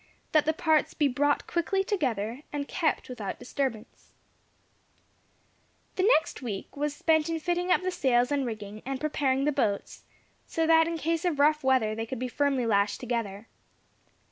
[0.31, 4.13] that the parts be brought quickly together, and kept without disturbance.
[5.95, 9.51] The next week was spent in fitting up the sails and rigging, and preparing the
[9.51, 10.01] boats,
[10.47, 13.47] so that in case of rough weather they could be firmly lashed together.